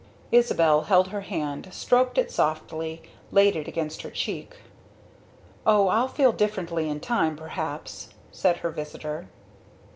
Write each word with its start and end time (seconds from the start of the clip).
Isabel 0.31 0.81
held 0.85 1.09
her 1.09 1.21
hand, 1.21 1.69
stroked 1.71 2.17
it 2.17 2.31
softly, 2.31 3.03
laid 3.31 3.55
it 3.55 3.67
against 3.67 4.01
her 4.01 4.09
cheek. 4.09 4.55
"Oh, 5.63 5.89
I'll 5.89 6.07
feel 6.07 6.31
differently 6.31 6.89
in 6.89 6.99
time, 6.99 7.35
perhaps!" 7.37 8.09
said 8.31 8.57
her 8.65 8.71
visitor. 8.71 9.27